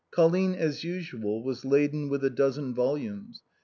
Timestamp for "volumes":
2.73-3.43